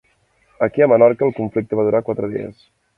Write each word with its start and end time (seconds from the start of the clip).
Aquí 0.67 0.81
a 0.85 0.89
Menorca 0.95 1.29
el 1.29 1.37
conflicte 1.43 1.81
va 1.81 1.89
durar 1.91 2.05
quatre 2.11 2.35
dies. 2.37 2.69